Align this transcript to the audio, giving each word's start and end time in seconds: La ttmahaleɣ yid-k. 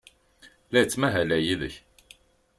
La 0.71 0.79
ttmahaleɣ 0.83 1.39
yid-k. 1.45 1.75